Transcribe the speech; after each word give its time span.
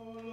Amen. 0.00 0.23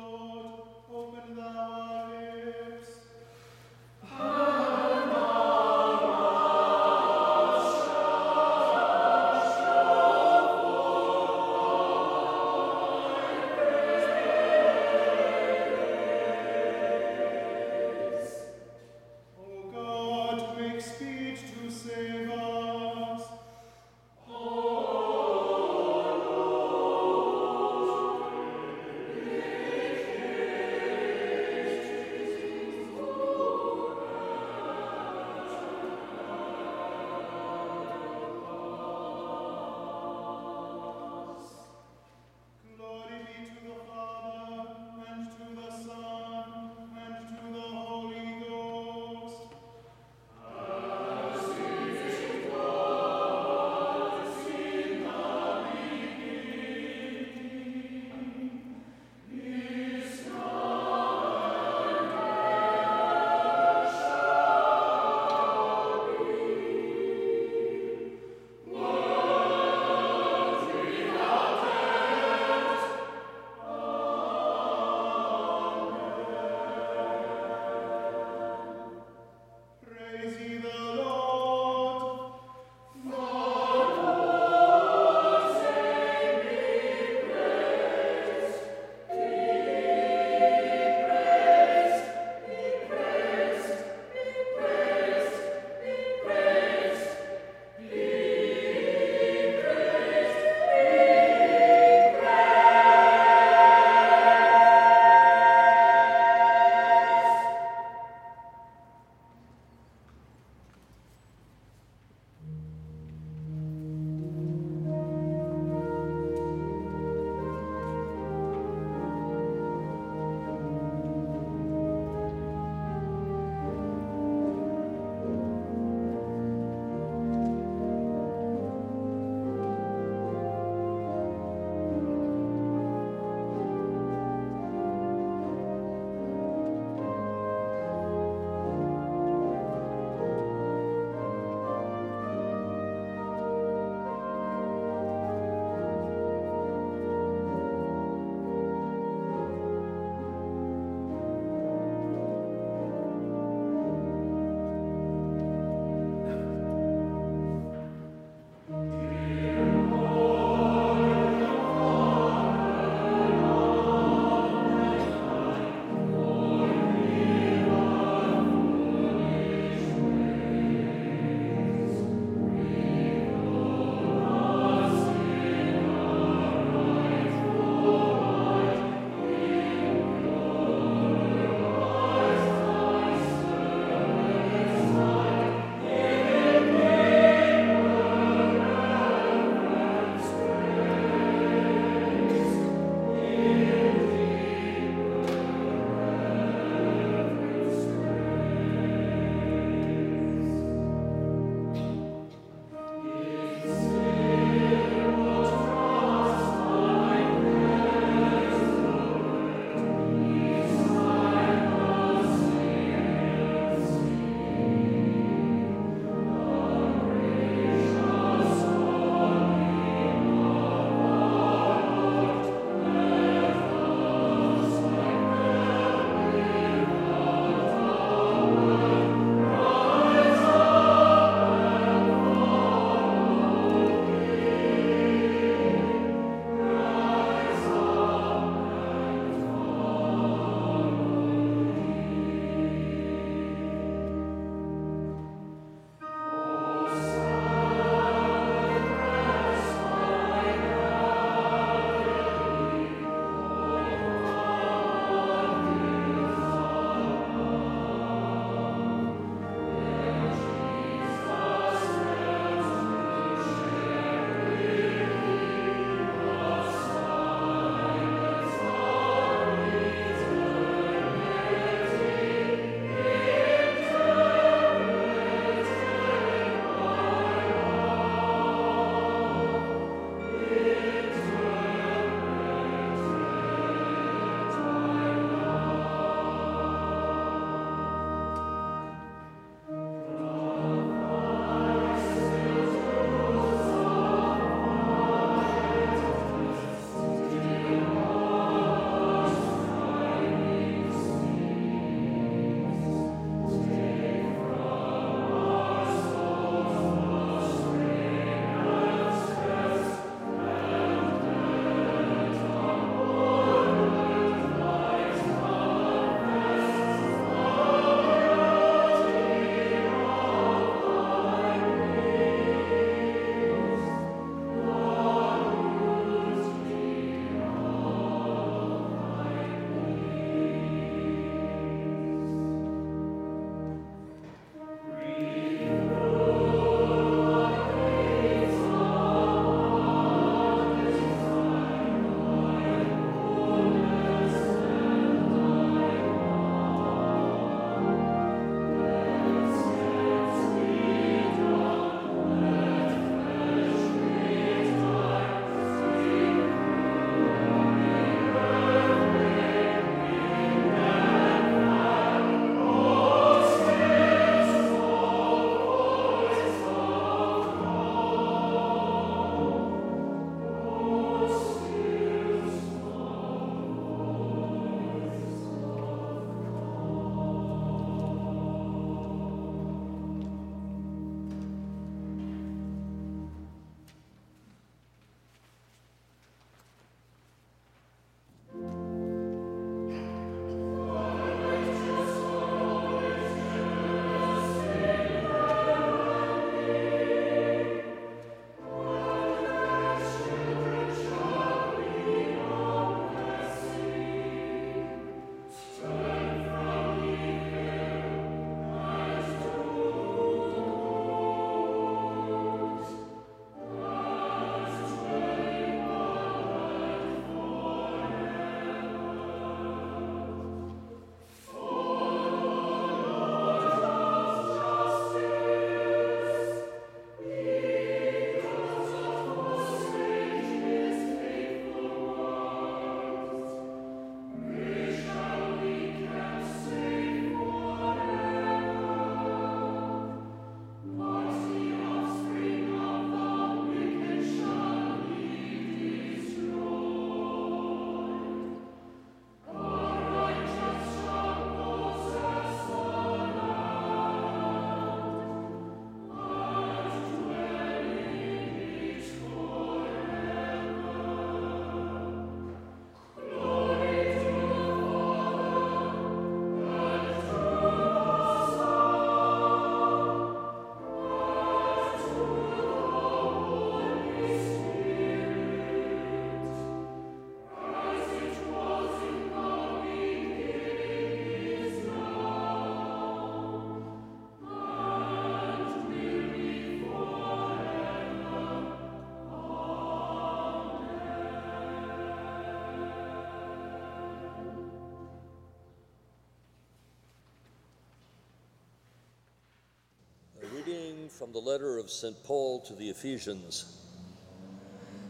From 501.22 501.32
the 501.34 501.38
letter 501.38 501.78
of 501.78 501.92
St. 501.92 502.16
Paul 502.24 502.62
to 502.62 502.74
the 502.74 502.90
Ephesians. 502.90 503.78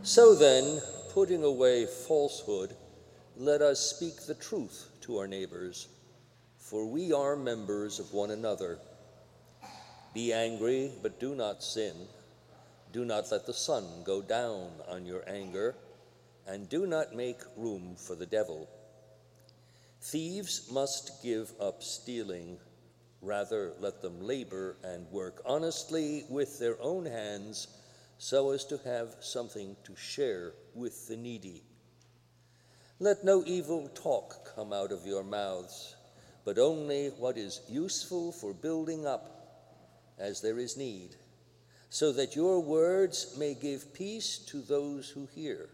So 0.04 0.36
then, 0.36 0.81
putting 1.13 1.46
away 1.46 1.86
falsehood, 1.86 2.75
let 3.38 3.62
us 3.62 3.80
speak 3.80 4.24
the 4.24 4.34
truth 4.34 4.89
to 5.03 5.20
our 5.20 5.27
neighbors, 5.30 5.88
for 6.58 6.86
we 6.86 7.13
are 7.13 7.38
members 7.38 7.98
of 7.98 8.12
one 8.12 8.32
another. 8.32 8.77
Be 10.13 10.34
angry, 10.34 10.91
but 11.01 11.22
do 11.22 11.34
not 11.34 11.63
sin. 11.63 11.96
Do 12.91 13.06
not 13.06 13.32
let 13.32 13.46
the 13.46 13.53
sun 13.53 13.86
go 14.03 14.22
down 14.22 14.68
on 14.89 15.06
your 15.06 15.24
anger, 15.30 15.75
and 16.46 16.68
do 16.68 16.88
not 16.88 17.15
make 17.15 17.39
room 17.56 17.96
for 17.96 18.15
the 18.15 18.25
devil. 18.25 18.68
Thieves 20.01 20.70
must 20.70 21.24
give 21.24 21.53
up 21.62 21.82
stealing 21.82 22.58
Rather, 23.22 23.74
let 23.80 24.01
them 24.01 24.20
labor 24.20 24.78
and 24.84 25.06
work 25.12 25.42
honestly 25.46 26.25
with 26.30 26.58
their 26.58 26.82
own 26.82 27.06
hands 27.06 27.68
so 28.18 28.51
as 28.51 28.66
to 28.66 28.80
have 28.86 29.16
something 29.20 29.75
to 29.84 29.96
share 29.96 30.54
with 30.74 31.08
the 31.08 31.18
needy. 31.18 31.63
Let 33.00 33.24
no 33.24 33.44
evil 33.46 33.90
talk 33.96 34.56
come 34.56 34.74
out 34.74 34.92
of 34.92 35.06
your 35.06 35.24
mouths, 35.24 35.96
but 36.46 36.58
only 36.58 37.10
what 37.10 37.38
is 37.38 37.62
useful 37.68 38.32
for 38.32 38.54
building 38.54 39.06
up 39.06 39.42
as 40.20 40.42
there 40.42 40.60
is 40.60 40.78
need, 40.78 41.16
so 41.90 42.12
that 42.12 42.36
your 42.36 42.60
words 42.60 43.36
may 43.38 43.54
give 43.56 43.94
peace 43.94 44.38
to 44.38 44.62
those 44.62 45.10
who 45.10 45.28
hear. 45.34 45.70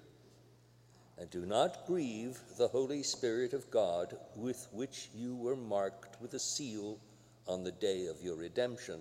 And 1.18 1.30
do 1.30 1.46
not 1.46 1.86
grieve 1.86 2.40
the 2.58 2.68
Holy 2.68 3.04
Spirit 3.04 3.54
of 3.54 3.72
God, 3.72 4.18
with 4.36 4.68
which 4.72 5.10
you 5.14 5.36
were 5.36 5.56
marked 5.56 6.22
with 6.22 6.34
a 6.34 6.40
seal 6.40 7.00
on 7.48 7.64
the 7.64 7.72
day 7.72 8.08
of 8.08 8.22
your 8.22 8.36
redemption. 8.36 9.00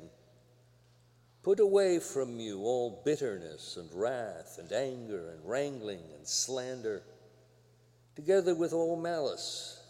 Put 1.42 1.60
away 1.60 1.98
from 2.00 2.40
you 2.40 2.60
all 2.62 3.02
bitterness 3.04 3.76
and 3.76 3.88
wrath 3.92 4.58
and 4.58 4.72
anger 4.72 5.30
and 5.30 5.48
wrangling 5.48 6.02
and 6.16 6.26
slander, 6.26 7.02
together 8.14 8.54
with 8.54 8.72
all 8.72 8.96
malice, 8.96 9.80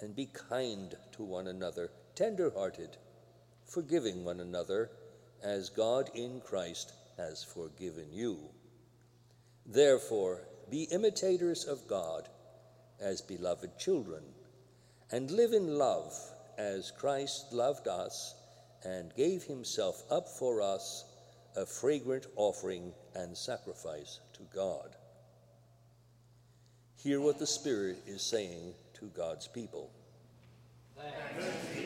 and 0.00 0.14
be 0.14 0.26
kind 0.26 0.94
to 1.12 1.22
one 1.22 1.46
another, 1.46 1.90
tender 2.14 2.50
hearted, 2.50 2.96
forgiving 3.64 4.24
one 4.24 4.40
another, 4.40 4.90
as 5.42 5.68
God 5.68 6.10
in 6.14 6.40
Christ 6.40 6.92
has 7.16 7.44
forgiven 7.44 8.06
you. 8.12 8.38
Therefore, 9.64 10.42
be 10.70 10.84
imitators 10.84 11.64
of 11.64 11.86
God 11.86 12.28
as 13.00 13.20
beloved 13.20 13.78
children, 13.78 14.22
and 15.12 15.30
live 15.30 15.52
in 15.52 15.78
love 15.78 16.12
as 16.58 16.90
Christ 16.90 17.52
loved 17.52 17.88
us 17.88 18.34
and 18.84 19.14
gave 19.16 19.42
himself 19.42 20.02
up 20.10 20.28
for 20.28 20.62
us, 20.62 21.04
a 21.56 21.66
fragrant 21.66 22.26
offering 22.36 22.92
and 23.14 23.36
sacrifice 23.36 24.20
to 24.34 24.42
God. 24.54 24.96
Hear 26.96 27.20
what 27.20 27.38
the 27.38 27.46
Spirit 27.46 28.02
is 28.06 28.22
saying 28.22 28.74
to 28.94 29.06
God's 29.06 29.48
people. 29.48 29.90
Thanks 30.96 31.85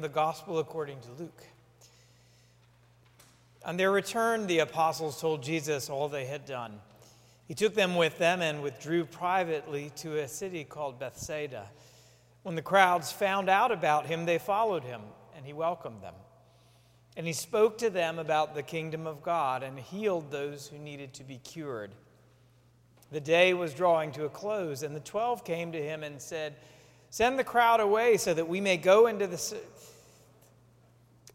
the 0.00 0.08
Gospel 0.08 0.58
according 0.58 1.00
to 1.00 1.08
Luke. 1.18 1.42
On 3.64 3.76
their 3.76 3.90
return, 3.90 4.46
the 4.46 4.58
apostles 4.58 5.20
told 5.20 5.42
Jesus 5.42 5.88
all 5.88 6.08
they 6.08 6.26
had 6.26 6.44
done. 6.44 6.80
He 7.48 7.54
took 7.54 7.74
them 7.74 7.96
with 7.96 8.18
them 8.18 8.42
and 8.42 8.62
withdrew 8.62 9.04
privately 9.04 9.90
to 9.96 10.18
a 10.18 10.28
city 10.28 10.64
called 10.64 10.98
Bethsaida. 10.98 11.68
When 12.42 12.56
the 12.56 12.62
crowds 12.62 13.10
found 13.12 13.48
out 13.48 13.72
about 13.72 14.06
him, 14.06 14.26
they 14.26 14.38
followed 14.38 14.84
him, 14.84 15.00
and 15.36 15.46
he 15.46 15.52
welcomed 15.52 16.02
them. 16.02 16.14
And 17.16 17.26
he 17.26 17.32
spoke 17.32 17.78
to 17.78 17.90
them 17.90 18.18
about 18.18 18.54
the 18.54 18.62
kingdom 18.62 19.06
of 19.06 19.22
God 19.22 19.62
and 19.62 19.78
healed 19.78 20.30
those 20.30 20.66
who 20.66 20.78
needed 20.78 21.14
to 21.14 21.24
be 21.24 21.38
cured. 21.38 21.92
The 23.12 23.20
day 23.20 23.54
was 23.54 23.72
drawing 23.72 24.12
to 24.12 24.24
a 24.24 24.28
close, 24.30 24.82
and 24.82 24.94
the 24.94 25.00
twelve 25.00 25.44
came 25.44 25.72
to 25.72 25.82
him 25.82 26.02
and 26.02 26.20
said, 26.20 26.56
Send 27.10 27.38
the 27.38 27.44
crowd 27.44 27.78
away 27.78 28.16
so 28.16 28.34
that 28.34 28.48
we 28.48 28.60
may 28.60 28.76
go 28.76 29.06
into 29.06 29.28
the 29.28 29.38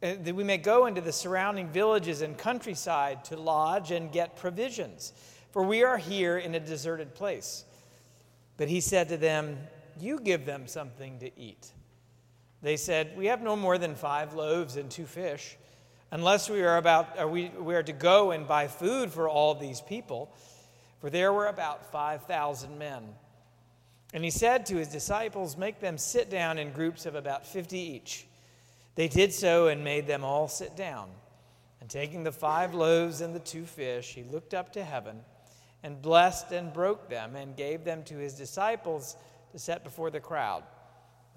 Uh, 0.01 0.13
that 0.21 0.33
we 0.33 0.45
may 0.45 0.57
go 0.57 0.85
into 0.85 1.01
the 1.01 1.11
surrounding 1.11 1.67
villages 1.67 2.21
and 2.21 2.37
countryside 2.37 3.25
to 3.25 3.35
lodge 3.35 3.91
and 3.91 4.13
get 4.13 4.37
provisions, 4.37 5.11
for 5.51 5.61
we 5.61 5.83
are 5.83 5.97
here 5.97 6.37
in 6.37 6.55
a 6.55 6.59
deserted 6.59 7.13
place. 7.13 7.65
But 8.55 8.69
he 8.69 8.79
said 8.79 9.09
to 9.09 9.17
them, 9.17 9.57
You 9.99 10.21
give 10.21 10.45
them 10.45 10.67
something 10.67 11.19
to 11.19 11.37
eat. 11.37 11.73
They 12.61 12.77
said, 12.77 13.17
We 13.17 13.25
have 13.25 13.41
no 13.41 13.57
more 13.57 13.77
than 13.77 13.93
five 13.95 14.33
loaves 14.33 14.77
and 14.77 14.89
two 14.89 15.05
fish, 15.05 15.57
unless 16.11 16.49
we 16.49 16.61
are, 16.63 16.77
about, 16.77 17.19
are 17.19 17.27
we, 17.27 17.49
we 17.49 17.75
are 17.75 17.83
to 17.83 17.93
go 17.93 18.31
and 18.31 18.47
buy 18.47 18.67
food 18.67 19.11
for 19.11 19.27
all 19.27 19.53
these 19.53 19.81
people. 19.81 20.33
For 21.01 21.09
there 21.09 21.33
were 21.33 21.47
about 21.47 21.91
5,000 21.91 22.77
men. 22.77 23.03
And 24.13 24.23
he 24.23 24.31
said 24.31 24.65
to 24.67 24.77
his 24.77 24.87
disciples, 24.87 25.57
Make 25.57 25.81
them 25.81 25.97
sit 25.97 26.29
down 26.29 26.57
in 26.57 26.71
groups 26.71 27.05
of 27.05 27.15
about 27.15 27.45
50 27.45 27.77
each. 27.77 28.25
They 28.99 29.07
did 29.07 29.33
so 29.33 29.67
and 29.67 29.81
made 29.81 30.07
them 30.07 30.25
all 30.25 30.49
sit 30.49 30.75
down. 30.75 31.09
And 31.79 31.89
taking 31.89 32.25
the 32.25 32.33
five 32.33 32.73
loaves 32.73 33.21
and 33.21 33.33
the 33.33 33.39
two 33.39 33.63
fish, 33.63 34.13
he 34.13 34.23
looked 34.23 34.53
up 34.53 34.73
to 34.73 34.83
heaven 34.83 35.21
and 35.83 36.01
blessed 36.01 36.51
and 36.51 36.73
broke 36.73 37.07
them 37.07 37.37
and 37.37 37.55
gave 37.55 37.85
them 37.85 38.03
to 38.03 38.17
his 38.17 38.33
disciples 38.33 39.15
to 39.53 39.57
set 39.57 39.85
before 39.85 40.11
the 40.11 40.19
crowd. 40.19 40.63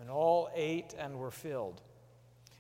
And 0.01 0.11
all 0.11 0.51
ate 0.57 0.97
and 0.99 1.17
were 1.21 1.31
filled. 1.31 1.83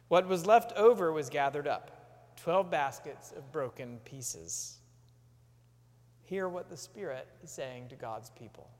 What 0.06 0.28
was 0.28 0.46
left 0.46 0.70
over 0.76 1.10
was 1.10 1.28
gathered 1.28 1.66
up 1.66 2.36
12 2.40 2.70
baskets 2.70 3.32
of 3.32 3.50
broken 3.50 3.98
pieces. 4.04 4.76
Hear 6.22 6.48
what 6.48 6.70
the 6.70 6.76
Spirit 6.76 7.26
is 7.42 7.50
saying 7.50 7.88
to 7.88 7.96
God's 7.96 8.30
people. 8.30 8.70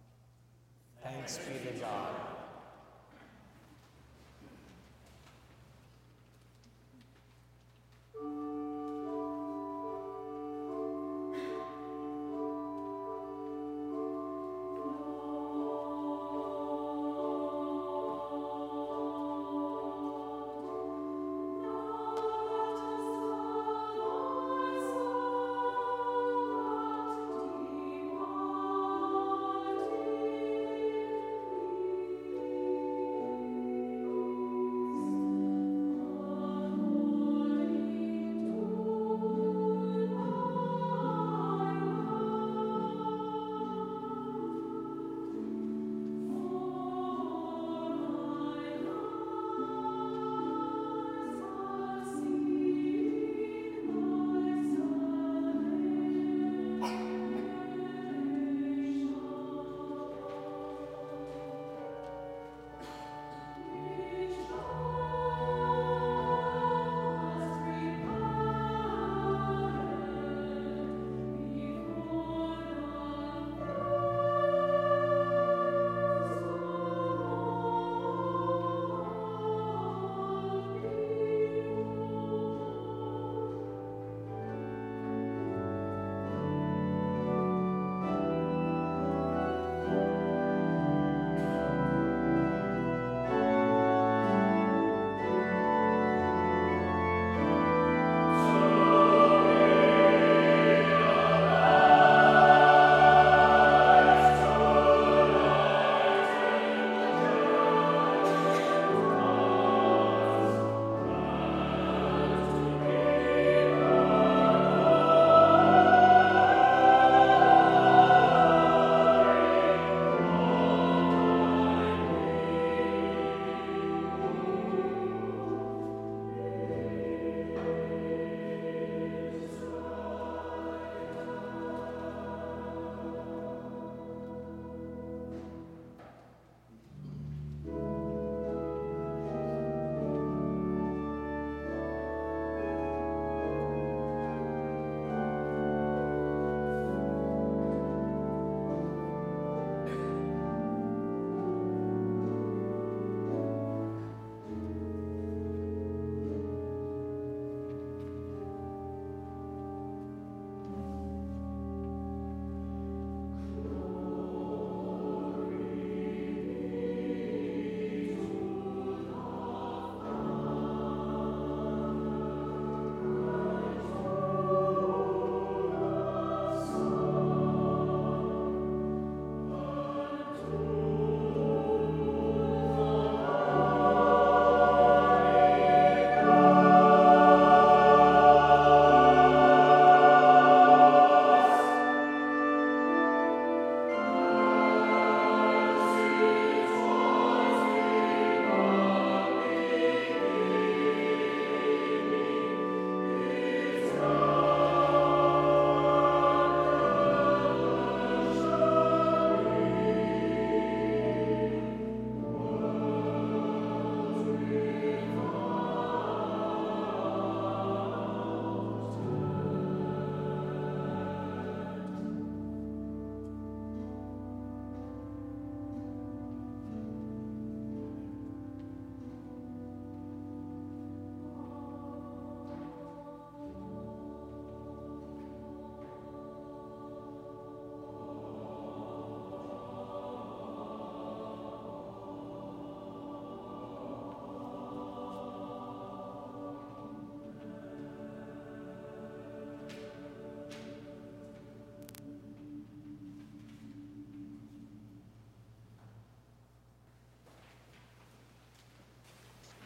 Thanks 1.03 1.39
be 1.39 1.69
to 1.69 1.81
God. 1.81 2.15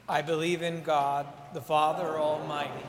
I 0.08 0.22
believe 0.22 0.62
in 0.62 0.82
God, 0.82 1.26
the 1.52 1.60
Father 1.60 2.16
Almighty, 2.16 2.85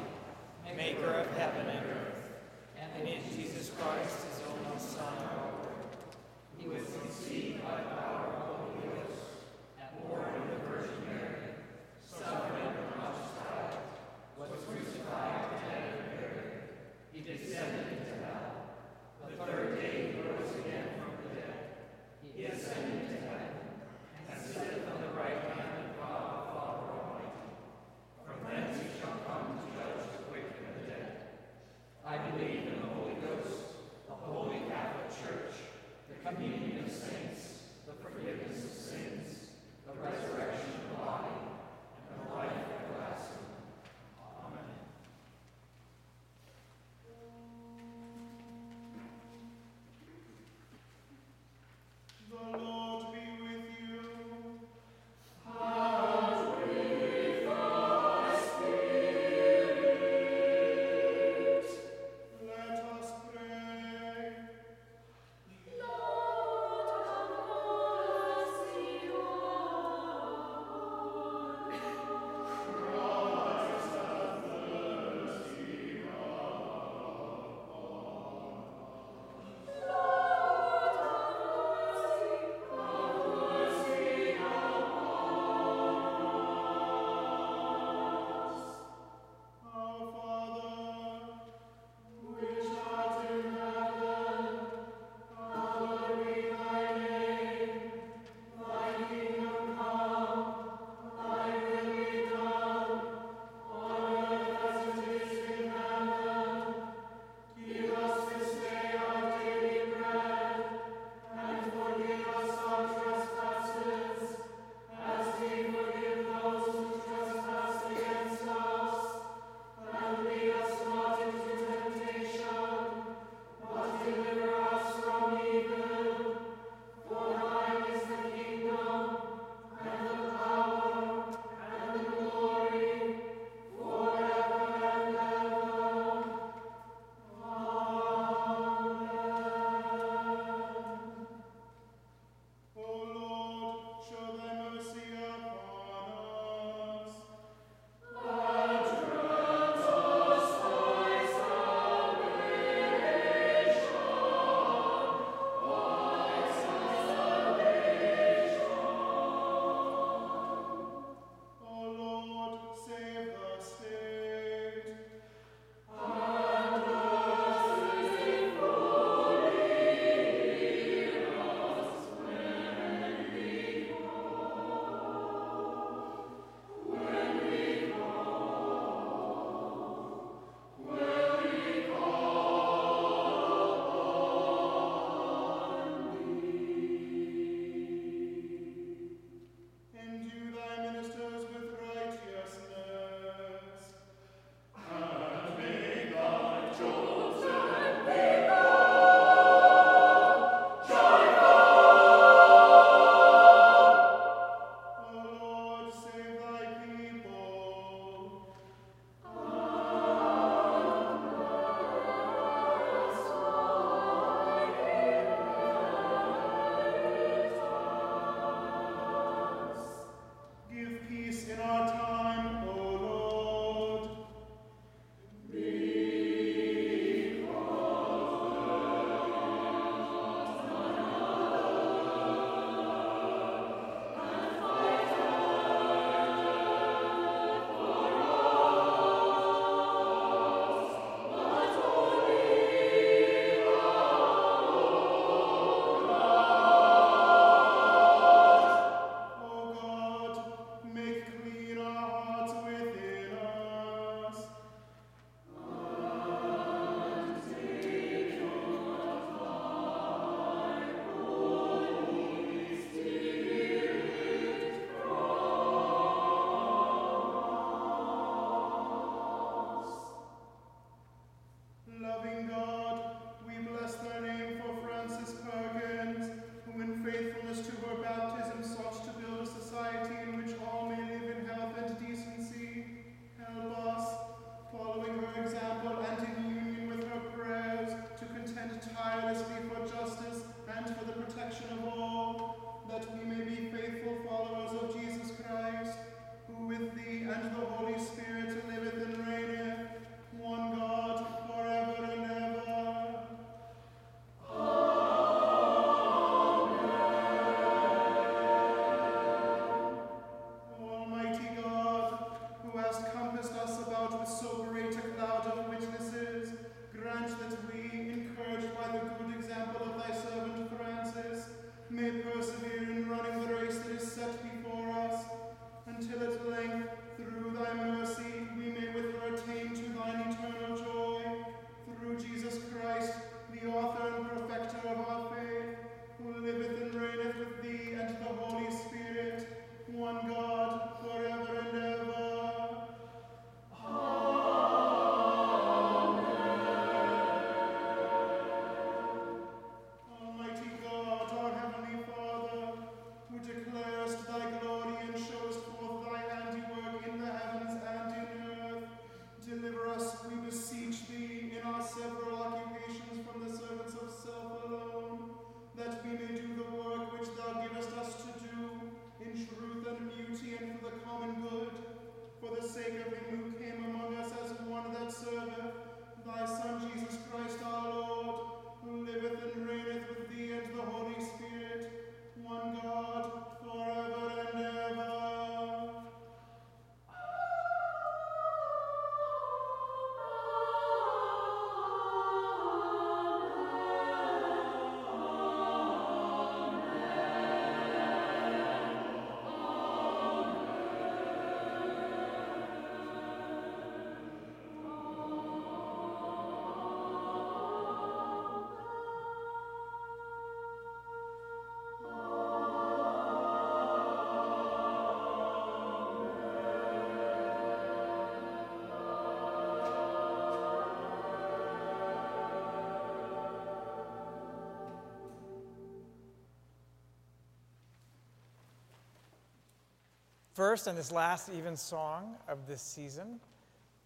First, 430.58 430.88
and 430.88 430.98
this 430.98 431.12
last 431.12 431.52
even 431.56 431.78
song 431.78 432.36
of 432.48 432.66
this 432.66 432.82
season, 432.82 433.40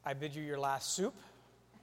I 0.04 0.14
bid 0.14 0.36
you 0.36 0.44
your 0.44 0.60
last 0.60 0.94
soup, 0.94 1.14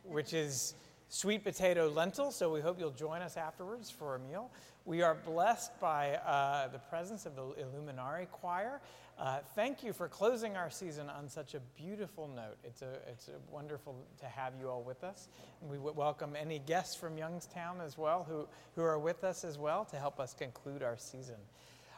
which 0.04 0.34
is 0.34 0.74
sweet 1.08 1.42
potato 1.42 1.88
lentil. 1.88 2.30
So 2.30 2.52
we 2.52 2.60
hope 2.60 2.78
you'll 2.78 2.90
join 2.90 3.22
us 3.22 3.38
afterwards 3.38 3.90
for 3.90 4.16
a 4.16 4.18
meal. 4.18 4.50
We 4.84 5.00
are 5.00 5.14
blessed 5.14 5.80
by 5.80 6.16
uh, 6.16 6.68
the 6.68 6.80
presence 6.80 7.24
of 7.24 7.34
the 7.34 7.44
Illuminari 7.44 8.28
Choir. 8.30 8.82
Uh, 9.18 9.38
thank 9.54 9.82
you 9.82 9.94
for 9.94 10.06
closing 10.06 10.54
our 10.58 10.68
season 10.68 11.08
on 11.08 11.30
such 11.30 11.54
a 11.54 11.60
beautiful 11.74 12.28
note. 12.28 12.58
It's, 12.62 12.82
a, 12.82 12.98
it's 13.10 13.28
a 13.28 13.50
wonderful 13.50 13.96
to 14.20 14.26
have 14.26 14.52
you 14.60 14.68
all 14.68 14.82
with 14.82 15.02
us. 15.02 15.28
And 15.62 15.70
we 15.70 15.78
welcome 15.78 16.36
any 16.36 16.58
guests 16.58 16.94
from 16.94 17.16
Youngstown 17.16 17.80
as 17.80 17.96
well 17.96 18.26
who, 18.28 18.46
who 18.76 18.82
are 18.82 18.98
with 18.98 19.24
us 19.24 19.44
as 19.44 19.56
well 19.56 19.86
to 19.86 19.96
help 19.96 20.20
us 20.20 20.34
conclude 20.34 20.82
our 20.82 20.98
season. 20.98 21.36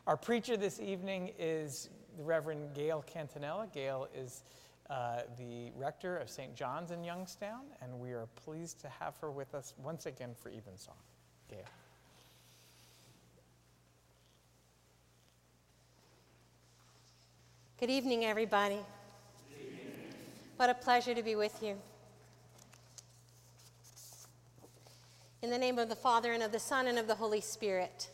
Our 0.06 0.16
preacher 0.16 0.56
this 0.56 0.78
evening 0.80 1.32
is 1.36 1.90
the 2.16 2.22
Reverend 2.22 2.74
Gail 2.74 3.04
Cantanella. 3.12 3.72
Gail 3.72 4.08
is 4.14 4.42
uh, 4.88 5.20
the 5.38 5.70
rector 5.76 6.16
of 6.16 6.28
St. 6.28 6.54
John's 6.54 6.90
in 6.90 7.04
Youngstown, 7.04 7.62
and 7.80 7.98
we 7.98 8.10
are 8.10 8.26
pleased 8.44 8.80
to 8.80 8.88
have 8.88 9.16
her 9.18 9.30
with 9.30 9.54
us 9.54 9.74
once 9.82 10.06
again 10.06 10.34
for 10.34 10.48
Evensong. 10.48 10.94
Gail. 11.48 11.58
Good 17.78 17.90
evening, 17.90 18.24
everybody. 18.24 18.80
What 20.56 20.68
a 20.68 20.74
pleasure 20.74 21.14
to 21.14 21.22
be 21.22 21.36
with 21.36 21.62
you. 21.62 21.76
In 25.40 25.48
the 25.48 25.56
name 25.56 25.78
of 25.78 25.88
the 25.88 25.96
Father, 25.96 26.32
and 26.32 26.42
of 26.42 26.52
the 26.52 26.58
Son, 26.58 26.86
and 26.86 26.98
of 26.98 27.06
the 27.06 27.14
Holy 27.14 27.40
Spirit. 27.40 28.10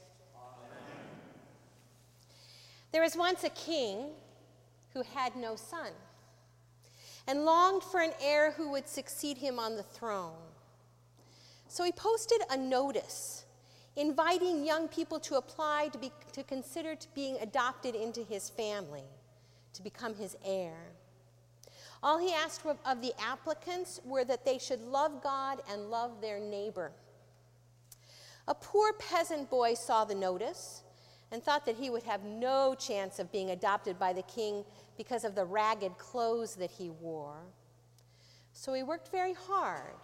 There 2.96 3.02
was 3.02 3.14
once 3.14 3.44
a 3.44 3.50
king 3.50 4.06
who 4.94 5.02
had 5.02 5.36
no 5.36 5.54
son 5.54 5.90
and 7.26 7.44
longed 7.44 7.82
for 7.82 8.00
an 8.00 8.14
heir 8.22 8.52
who 8.52 8.70
would 8.70 8.88
succeed 8.88 9.36
him 9.36 9.58
on 9.58 9.76
the 9.76 9.82
throne. 9.82 10.40
So 11.68 11.84
he 11.84 11.92
posted 11.92 12.40
a 12.48 12.56
notice 12.56 13.44
inviting 13.96 14.64
young 14.64 14.88
people 14.88 15.20
to 15.20 15.34
apply 15.34 15.88
to 15.92 15.98
be 15.98 16.10
to 16.32 16.42
consider 16.42 16.94
to 16.94 17.06
being 17.14 17.36
adopted 17.42 17.94
into 17.94 18.22
his 18.22 18.48
family, 18.48 19.04
to 19.74 19.82
become 19.82 20.14
his 20.14 20.34
heir. 20.42 20.78
All 22.02 22.16
he 22.16 22.32
asked 22.32 22.62
of 22.64 23.02
the 23.02 23.12
applicants 23.20 24.00
were 24.06 24.24
that 24.24 24.46
they 24.46 24.56
should 24.56 24.80
love 24.80 25.22
God 25.22 25.60
and 25.70 25.90
love 25.90 26.22
their 26.22 26.40
neighbor. 26.40 26.92
A 28.48 28.54
poor 28.54 28.94
peasant 28.94 29.50
boy 29.50 29.74
saw 29.74 30.06
the 30.06 30.14
notice 30.14 30.82
and 31.32 31.42
thought 31.42 31.66
that 31.66 31.76
he 31.76 31.90
would 31.90 32.04
have 32.04 32.24
no 32.24 32.74
chance 32.74 33.18
of 33.18 33.32
being 33.32 33.50
adopted 33.50 33.98
by 33.98 34.12
the 34.12 34.22
king 34.22 34.64
because 34.96 35.24
of 35.24 35.34
the 35.34 35.44
ragged 35.44 35.98
clothes 35.98 36.54
that 36.56 36.70
he 36.70 36.90
wore. 36.90 37.40
So 38.52 38.72
he 38.72 38.82
worked 38.82 39.10
very 39.10 39.34
hard 39.34 39.96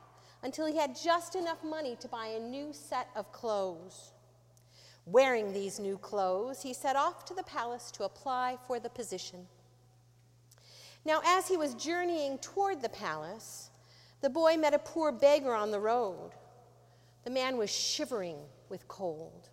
until 0.42 0.66
he 0.66 0.76
had 0.76 0.96
just 0.96 1.36
enough 1.36 1.62
money 1.62 1.96
to 2.00 2.08
buy 2.08 2.26
a 2.26 2.40
new 2.40 2.72
set 2.72 3.08
of 3.14 3.30
clothes. 3.32 4.12
Wearing 5.06 5.52
these 5.52 5.78
new 5.78 5.96
clothes, 5.98 6.62
he 6.62 6.74
set 6.74 6.96
off 6.96 7.24
to 7.26 7.34
the 7.34 7.42
palace 7.44 7.90
to 7.92 8.04
apply 8.04 8.56
for 8.66 8.78
the 8.78 8.90
position. 8.90 9.46
Now, 11.04 11.20
as 11.24 11.48
he 11.48 11.56
was 11.56 11.74
journeying 11.74 12.38
toward 12.38 12.82
the 12.82 12.88
palace, 12.88 13.70
the 14.20 14.30
boy 14.30 14.56
met 14.56 14.74
a 14.74 14.78
poor 14.78 15.10
beggar 15.10 15.54
on 15.54 15.70
the 15.70 15.80
road. 15.80 16.30
The 17.24 17.30
man 17.30 17.56
was 17.56 17.70
shivering 17.70 18.38
with 18.68 18.86
cold 18.86 19.48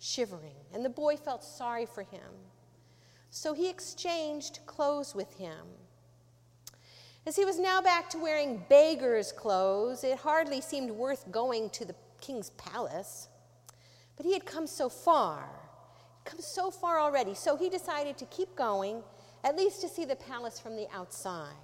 shivering, 0.00 0.56
and 0.74 0.84
the 0.84 0.90
boy 0.90 1.16
felt 1.16 1.44
sorry 1.44 1.86
for 1.86 2.02
him. 2.02 2.32
So 3.30 3.54
he 3.54 3.68
exchanged 3.70 4.60
clothes 4.66 5.14
with 5.14 5.32
him. 5.34 5.66
As 7.26 7.36
he 7.36 7.44
was 7.44 7.58
now 7.60 7.80
back 7.80 8.08
to 8.10 8.18
wearing 8.18 8.64
beggar's 8.68 9.30
clothes, 9.30 10.02
it 10.02 10.18
hardly 10.18 10.60
seemed 10.60 10.90
worth 10.90 11.30
going 11.30 11.70
to 11.70 11.84
the 11.84 11.94
king's 12.20 12.50
palace. 12.50 13.28
But 14.16 14.26
he 14.26 14.32
had 14.32 14.46
come 14.46 14.66
so 14.66 14.88
far, 14.88 15.48
come 16.24 16.40
so 16.40 16.70
far 16.70 16.98
already, 16.98 17.34
so 17.34 17.56
he 17.56 17.68
decided 17.68 18.16
to 18.18 18.24
keep 18.26 18.56
going, 18.56 19.02
at 19.44 19.56
least 19.56 19.82
to 19.82 19.88
see 19.88 20.06
the 20.06 20.16
palace 20.16 20.58
from 20.58 20.76
the 20.76 20.88
outside. 20.92 21.54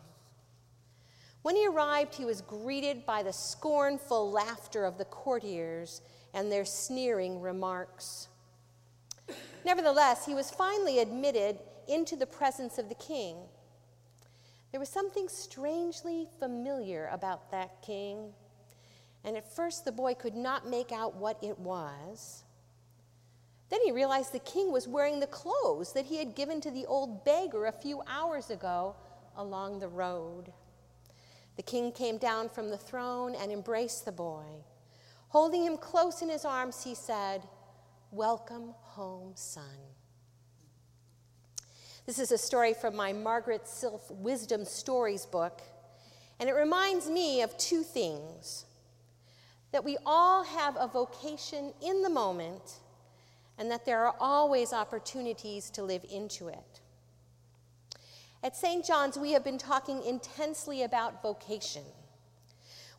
When 1.42 1.57
he 1.57 1.66
arrived, 1.66 2.14
he 2.14 2.25
was 2.25 2.42
greeted 2.42 3.07
by 3.07 3.22
the 3.22 3.33
scornful 3.33 4.31
laughter 4.31 4.85
of 4.85 4.99
the 4.99 5.05
courtiers 5.07 6.03
and 6.37 6.53
their 6.53 6.66
sneering 6.66 7.40
remarks. 7.40 8.29
Nevertheless, 9.64 10.27
he 10.27 10.35
was 10.35 10.51
finally 10.51 10.99
admitted 10.99 11.59
into 11.88 12.14
the 12.14 12.27
presence 12.27 12.79
of 12.79 12.90
the 12.90 12.94
king. 12.94 13.38
There 14.70 14.79
was 14.79 14.90
something 14.90 15.31
strangely 15.31 16.29
familiar 16.38 17.09
about 17.11 17.51
that 17.53 17.81
king, 17.81 18.35
and 19.25 19.35
at 19.35 19.51
first 19.57 19.87
the 19.87 19.92
boy 19.92 20.12
could 20.12 20.37
not 20.37 20.68
make 20.68 20.92
out 20.92 21.16
what 21.16 21.42
it 21.42 21.59
was. 21.59 22.44
Then 23.70 23.81
he 23.83 23.90
realized 23.90 24.33
the 24.33 24.38
king 24.40 24.70
was 24.70 24.87
wearing 24.87 25.18
the 25.18 25.27
clothes 25.27 25.94
that 25.94 26.05
he 26.05 26.18
had 26.18 26.37
given 26.37 26.61
to 26.61 26.70
the 26.70 26.85
old 26.85 27.25
beggar 27.25 27.64
a 27.64 27.72
few 27.72 28.03
hours 28.07 28.51
ago 28.51 28.94
along 29.38 29.79
the 29.79 29.88
road. 29.88 30.53
The 31.57 31.62
king 31.62 31.92
came 31.92 32.18
down 32.18 32.51
from 32.51 32.68
the 32.68 32.77
throne 32.77 33.35
and 33.35 33.51
embraced 33.51 34.05
the 34.05 34.12
boy. 34.12 34.44
Holding 35.29 35.65
him 35.65 35.77
close 35.77 36.23
in 36.23 36.29
his 36.29 36.45
arms, 36.45 36.85
he 36.85 36.95
said, 36.95 37.43
Welcome 38.11 38.75
home, 38.81 39.33
son. 39.35 39.65
This 42.07 42.19
is 42.21 42.31
a 42.31 42.39
story 42.39 42.73
from 42.73 42.95
my 42.95 43.12
Margaret 43.12 43.67
Silf 43.67 44.09
Wisdom 44.11 44.65
Stories 44.65 45.27
book, 45.27 45.61
and 46.39 46.49
it 46.49 46.53
reminds 46.53 47.11
me 47.11 47.43
of 47.43 47.57
two 47.59 47.83
things 47.83 48.65
that 49.73 49.85
we 49.85 49.97
all 50.07 50.45
have 50.45 50.77
a 50.79 50.87
vocation 50.87 51.73
in 51.83 52.03
the 52.03 52.09
moment, 52.09 52.79
and 53.59 53.71
that 53.71 53.85
there 53.85 54.07
are 54.07 54.15
always 54.21 54.73
opportunities 54.73 55.69
to 55.71 55.83
live 55.83 56.05
into 56.11 56.47
it. 56.47 56.81
At 58.45 58.57
St. 58.57 58.87
John's, 58.87 59.19
we 59.19 59.33
have 59.33 59.43
been 59.43 59.59
talking 59.59 60.03
intensely 60.05 60.85
about 60.85 61.23
vocation. 61.23 61.83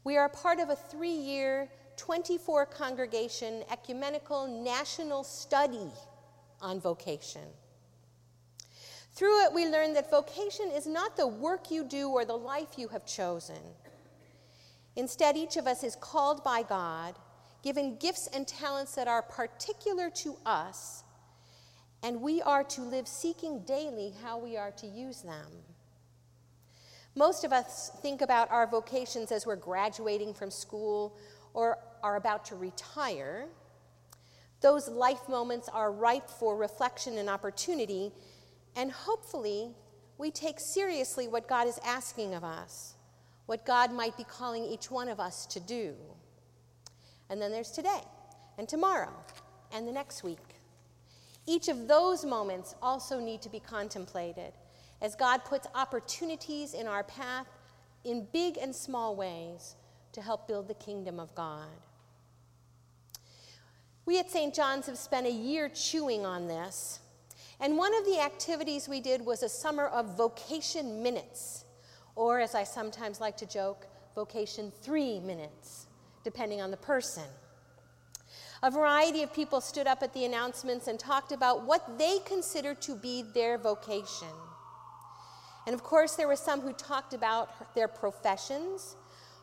We 0.07 0.15
are 0.15 0.29
part 0.29 0.61
of 0.61 0.69
a 0.69 0.75
three 0.77 1.09
year 1.11 1.67
24 1.97 2.67
congregation 2.67 3.65
ecumenical 3.69 4.47
national 4.47 5.25
study 5.25 5.91
on 6.61 6.79
vocation. 6.79 7.41
Through 9.11 9.43
it, 9.43 9.53
we 9.53 9.67
learn 9.67 9.93
that 9.95 10.09
vocation 10.09 10.71
is 10.73 10.87
not 10.87 11.17
the 11.17 11.27
work 11.27 11.69
you 11.69 11.83
do 11.83 12.07
or 12.07 12.23
the 12.23 12.37
life 12.37 12.77
you 12.77 12.87
have 12.87 13.05
chosen. 13.05 13.59
Instead, 14.95 15.35
each 15.35 15.57
of 15.57 15.67
us 15.67 15.83
is 15.83 15.97
called 15.97 16.41
by 16.41 16.63
God, 16.63 17.15
given 17.61 17.97
gifts 17.97 18.29
and 18.33 18.47
talents 18.47 18.95
that 18.95 19.09
are 19.09 19.21
particular 19.21 20.09
to 20.21 20.37
us, 20.45 21.03
and 22.01 22.21
we 22.21 22.41
are 22.41 22.63
to 22.63 22.81
live 22.81 23.09
seeking 23.09 23.59
daily 23.65 24.13
how 24.23 24.37
we 24.37 24.55
are 24.55 24.71
to 24.71 24.87
use 24.87 25.21
them. 25.21 25.66
Most 27.17 27.43
of 27.43 27.51
us 27.51 27.89
think 28.03 28.21
about 28.21 28.51
our 28.51 28.67
vocations 28.67 29.31
as 29.31 29.47
we're 29.47 29.55
graduating 29.55 30.35
from 30.35 30.51
school 30.51 31.17
or 31.55 31.79
are 32.03 32.15
about 32.15 32.45
to 32.45 32.55
retire, 32.55 33.47
those 34.61 34.87
life 34.87 35.27
moments 35.27 35.67
are 35.67 35.91
ripe 35.91 36.29
for 36.29 36.55
reflection 36.55 37.17
and 37.17 37.27
opportunity, 37.27 38.11
and 38.75 38.91
hopefully, 38.91 39.71
we 40.19 40.29
take 40.29 40.59
seriously 40.59 41.27
what 41.27 41.47
God 41.47 41.67
is 41.67 41.79
asking 41.83 42.35
of 42.35 42.43
us, 42.43 42.93
what 43.47 43.65
God 43.65 43.91
might 43.91 44.15
be 44.15 44.23
calling 44.23 44.63
each 44.63 44.91
one 44.91 45.09
of 45.09 45.19
us 45.19 45.47
to 45.47 45.59
do. 45.59 45.95
And 47.31 47.41
then 47.41 47.51
there's 47.51 47.71
today, 47.71 48.01
and 48.59 48.69
tomorrow, 48.69 49.13
and 49.73 49.87
the 49.87 49.91
next 49.91 50.23
week. 50.23 50.61
Each 51.47 51.67
of 51.67 51.87
those 51.87 52.23
moments 52.23 52.75
also 52.79 53.19
need 53.19 53.41
to 53.41 53.49
be 53.49 53.59
contemplated 53.59 54.53
as 55.01 55.15
God 55.15 55.45
puts 55.45 55.67
opportunities 55.75 56.73
in 56.73 56.87
our 56.87 57.03
path 57.03 57.47
in 58.03 58.27
big 58.31 58.57
and 58.57 58.75
small 58.75 59.15
ways 59.15 59.75
to 60.13 60.21
help 60.21 60.47
build 60.47 60.67
the 60.67 60.73
kingdom 60.73 61.19
of 61.19 61.33
God. 61.35 61.67
We 64.05 64.19
at 64.19 64.31
St. 64.31 64.55
John's 64.55 64.85
have 64.87 64.97
spent 64.97 65.27
a 65.27 65.31
year 65.31 65.69
chewing 65.69 66.25
on 66.25 66.47
this, 66.47 66.99
and 67.59 67.77
one 67.77 67.93
of 67.93 68.05
the 68.05 68.21
activities 68.21 68.87
we 68.87 69.01
did 69.01 69.25
was 69.25 69.43
a 69.43 69.49
summer 69.49 69.87
of 69.87 70.15
vocation 70.15 71.03
minutes, 71.03 71.65
or 72.15 72.39
as 72.39 72.55
I 72.55 72.63
sometimes 72.63 73.19
like 73.19 73.35
to 73.37 73.45
joke, 73.45 73.85
vocation 74.15 74.71
three 74.81 75.19
minutes, 75.19 75.87
depending 76.23 76.61
on 76.61 76.71
the 76.71 76.77
person. 76.77 77.25
A 78.63 78.71
variety 78.71 79.21
of 79.21 79.33
people 79.33 79.61
stood 79.61 79.85
up 79.85 80.01
at 80.01 80.13
the 80.13 80.25
announcements 80.25 80.87
and 80.87 80.99
talked 80.99 81.31
about 81.31 81.65
what 81.65 81.99
they 81.99 82.19
considered 82.25 82.81
to 82.83 82.95
be 82.95 83.21
their 83.21 83.57
vocation. 83.57 84.27
And 85.67 85.75
of 85.75 85.83
course, 85.83 86.15
there 86.15 86.27
were 86.27 86.35
some 86.35 86.61
who 86.61 86.73
talked 86.73 87.13
about 87.13 87.75
their 87.75 87.87
professions 87.87 88.95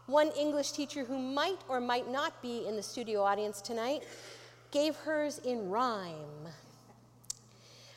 one 0.06 0.30
English 0.38 0.72
teacher 0.72 1.04
who 1.04 1.18
might 1.18 1.60
or 1.68 1.80
might 1.80 2.10
not 2.10 2.42
be 2.42 2.66
in 2.66 2.76
the 2.76 2.82
studio 2.82 3.22
audience 3.22 3.62
tonight 3.62 4.02
gave 4.70 4.96
hers 4.96 5.38
in 5.38 5.70
rhyme. 5.70 6.48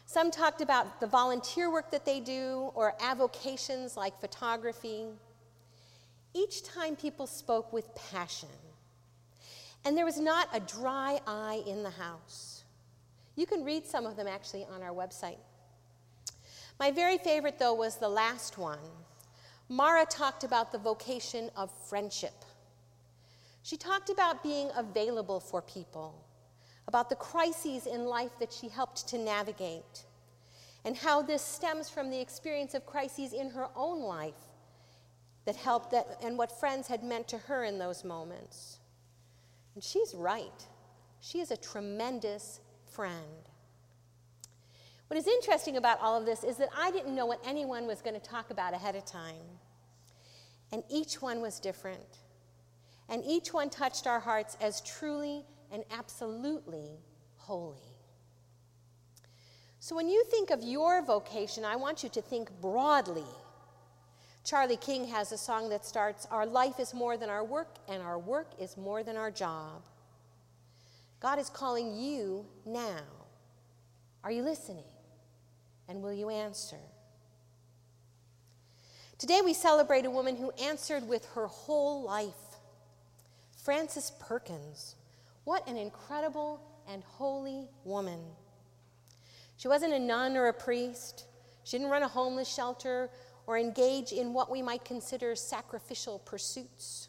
Some 0.05 0.31
talked 0.31 0.61
about 0.61 1.01
the 1.01 1.07
volunteer 1.07 1.69
work 1.69 1.91
that 1.91 2.05
they 2.05 2.21
do 2.21 2.71
or 2.75 2.93
avocations 3.01 3.97
like 3.97 4.19
photography. 4.21 5.07
Each 6.33 6.63
time 6.63 6.95
people 6.95 7.27
spoke 7.27 7.73
with 7.73 7.93
passion, 7.95 8.49
and 9.83 9.97
there 9.97 10.05
was 10.05 10.19
not 10.19 10.47
a 10.53 10.61
dry 10.61 11.19
eye 11.27 11.61
in 11.67 11.83
the 11.83 11.89
house. 11.89 12.63
You 13.35 13.45
can 13.45 13.65
read 13.65 13.85
some 13.85 14.05
of 14.05 14.15
them 14.15 14.27
actually 14.27 14.65
on 14.65 14.81
our 14.81 14.93
website. 14.93 15.39
My 16.79 16.91
very 16.91 17.17
favorite, 17.17 17.57
though, 17.57 17.73
was 17.73 17.97
the 17.97 18.09
last 18.09 18.57
one. 18.57 18.79
Mara 19.69 20.05
talked 20.05 20.43
about 20.43 20.71
the 20.71 20.77
vocation 20.77 21.49
of 21.55 21.71
friendship. 21.89 22.45
She 23.63 23.77
talked 23.77 24.09
about 24.09 24.43
being 24.43 24.69
available 24.75 25.39
for 25.39 25.61
people, 25.61 26.23
about 26.87 27.09
the 27.09 27.15
crises 27.15 27.85
in 27.85 28.05
life 28.05 28.31
that 28.39 28.53
she 28.53 28.69
helped 28.69 29.07
to 29.09 29.17
navigate, 29.17 30.05
and 30.85 30.95
how 30.95 31.21
this 31.21 31.41
stems 31.41 31.89
from 31.89 32.09
the 32.09 32.21
experience 32.21 32.73
of 32.73 32.85
crises 32.85 33.33
in 33.33 33.49
her 33.49 33.67
own 33.75 34.01
life 34.01 34.35
that 35.45 35.55
helped 35.55 35.91
that, 35.91 36.17
and 36.21 36.37
what 36.37 36.59
friends 36.59 36.87
had 36.87 37.03
meant 37.03 37.27
to 37.27 37.37
her 37.39 37.63
in 37.63 37.79
those 37.79 38.03
moments. 38.03 38.77
And 39.75 39.83
she's 39.83 40.13
right. 40.13 40.65
She 41.19 41.39
is 41.39 41.51
a 41.51 41.57
tremendous 41.57 42.61
friend. 42.85 43.46
What 45.07 45.17
is 45.17 45.27
interesting 45.27 45.77
about 45.77 45.99
all 46.01 46.19
of 46.19 46.25
this 46.25 46.43
is 46.43 46.57
that 46.57 46.69
I 46.77 46.91
didn't 46.91 47.15
know 47.15 47.25
what 47.25 47.41
anyone 47.45 47.87
was 47.87 48.01
going 48.01 48.19
to 48.19 48.27
talk 48.27 48.49
about 48.49 48.73
ahead 48.73 48.95
of 48.95 49.05
time. 49.05 49.35
And 50.71 50.83
each 50.89 51.21
one 51.21 51.41
was 51.41 51.59
different. 51.59 52.19
And 53.07 53.23
each 53.25 53.53
one 53.53 53.69
touched 53.69 54.05
our 54.05 54.19
hearts 54.19 54.57
as 54.59 54.81
truly 54.81 55.45
and 55.71 55.83
absolutely 55.91 56.89
holy. 57.37 57.77
So 59.79 59.95
when 59.95 60.09
you 60.09 60.25
think 60.25 60.49
of 60.49 60.61
your 60.61 61.01
vocation, 61.01 61.63
I 61.63 61.77
want 61.77 62.03
you 62.03 62.09
to 62.09 62.21
think 62.21 62.49
broadly. 62.59 63.23
Charlie 64.43 64.75
King 64.75 65.07
has 65.07 65.31
a 65.31 65.37
song 65.37 65.69
that 65.69 65.85
starts 65.85 66.27
Our 66.29 66.45
life 66.45 66.79
is 66.79 66.93
more 66.93 67.15
than 67.15 67.29
our 67.29 67.45
work, 67.45 67.77
and 67.87 68.01
our 68.01 68.19
work 68.19 68.51
is 68.59 68.75
more 68.75 69.03
than 69.03 69.15
our 69.15 69.31
job. 69.31 69.83
God 71.21 71.39
is 71.39 71.49
calling 71.49 71.95
you 71.95 72.45
now. 72.65 73.03
Are 74.23 74.31
you 74.31 74.43
listening? 74.43 74.83
And 75.87 76.01
will 76.01 76.13
you 76.13 76.29
answer? 76.29 76.77
Today 79.17 79.41
we 79.43 79.53
celebrate 79.53 80.05
a 80.05 80.11
woman 80.11 80.35
who 80.35 80.51
answered 80.51 81.07
with 81.07 81.25
her 81.33 81.47
whole 81.47 82.03
life. 82.03 82.33
Frances 83.63 84.11
Perkins. 84.19 84.95
What 85.43 85.67
an 85.67 85.77
incredible 85.77 86.61
and 86.87 87.03
holy 87.03 87.67
woman. 87.83 88.19
She 89.57 89.67
wasn't 89.67 89.93
a 89.93 89.99
nun 89.99 90.37
or 90.37 90.47
a 90.47 90.53
priest. 90.53 91.25
She 91.63 91.77
didn't 91.77 91.91
run 91.91 92.03
a 92.03 92.07
homeless 92.07 92.53
shelter 92.53 93.09
or 93.47 93.57
engage 93.57 94.11
in 94.11 94.33
what 94.33 94.51
we 94.51 94.61
might 94.61 94.85
consider 94.85 95.35
sacrificial 95.35 96.19
pursuits. 96.19 97.07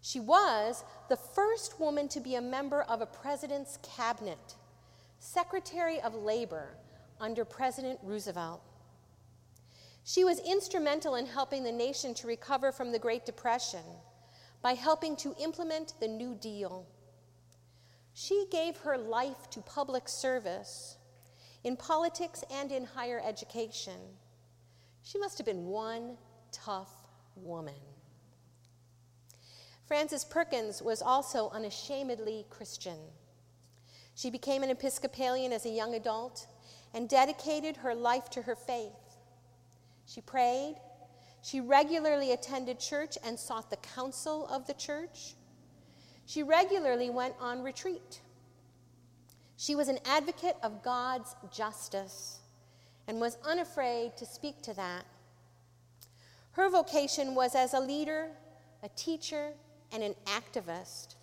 She 0.00 0.20
was 0.20 0.84
the 1.08 1.16
first 1.16 1.80
woman 1.80 2.08
to 2.08 2.20
be 2.20 2.34
a 2.34 2.40
member 2.40 2.82
of 2.82 3.00
a 3.00 3.06
president's 3.06 3.78
cabinet, 3.82 4.54
Secretary 5.18 6.00
of 6.00 6.14
Labor 6.14 6.76
under 7.20 7.44
President 7.44 7.98
Roosevelt. 8.02 8.62
She 10.04 10.24
was 10.24 10.38
instrumental 10.40 11.14
in 11.14 11.26
helping 11.26 11.64
the 11.64 11.72
nation 11.72 12.12
to 12.14 12.26
recover 12.26 12.72
from 12.72 12.92
the 12.92 12.98
Great 12.98 13.24
Depression 13.24 13.84
by 14.60 14.74
helping 14.74 15.16
to 15.16 15.34
implement 15.42 15.94
the 16.00 16.08
New 16.08 16.34
Deal. 16.34 16.86
She 18.12 18.46
gave 18.50 18.76
her 18.78 18.98
life 18.98 19.48
to 19.50 19.60
public 19.60 20.08
service 20.08 20.96
in 21.64 21.76
politics 21.76 22.44
and 22.52 22.70
in 22.70 22.84
higher 22.84 23.20
education. 23.26 23.98
She 25.02 25.18
must 25.18 25.38
have 25.38 25.46
been 25.46 25.66
one 25.66 26.18
tough 26.52 26.92
woman. 27.34 27.74
Frances 29.86 30.24
Perkins 30.24 30.80
was 30.82 31.02
also 31.02 31.50
unashamedly 31.50 32.46
Christian. 32.50 32.98
She 34.14 34.30
became 34.30 34.62
an 34.62 34.70
Episcopalian 34.70 35.52
as 35.52 35.66
a 35.66 35.70
young 35.70 35.94
adult 35.94 36.46
and 36.94 37.08
dedicated 37.08 37.76
her 37.78 37.94
life 37.94 38.30
to 38.30 38.42
her 38.42 38.56
faith. 38.56 38.92
She 40.06 40.20
prayed, 40.20 40.76
she 41.42 41.60
regularly 41.60 42.32
attended 42.32 42.80
church 42.80 43.18
and 43.22 43.38
sought 43.38 43.68
the 43.68 43.76
counsel 43.76 44.46
of 44.46 44.66
the 44.66 44.72
church. 44.72 45.34
She 46.24 46.42
regularly 46.42 47.10
went 47.10 47.34
on 47.38 47.62
retreat. 47.62 48.20
She 49.58 49.74
was 49.74 49.88
an 49.88 49.98
advocate 50.06 50.56
of 50.62 50.82
God's 50.82 51.36
justice 51.52 52.38
and 53.06 53.20
was 53.20 53.36
unafraid 53.44 54.16
to 54.16 54.24
speak 54.24 54.62
to 54.62 54.74
that. 54.74 55.04
Her 56.52 56.70
vocation 56.70 57.34
was 57.34 57.54
as 57.54 57.74
a 57.74 57.80
leader, 57.80 58.28
a 58.82 58.88
teacher, 58.90 59.50
and 59.92 60.02
an 60.02 60.14
activist, 60.26 61.16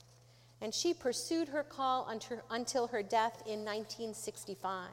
and 0.61 0.73
she 0.73 0.93
pursued 0.93 1.47
her 1.49 1.63
call 1.63 2.07
until 2.49 2.87
her 2.87 3.01
death 3.01 3.41
in 3.47 3.65
1965. 3.65 4.89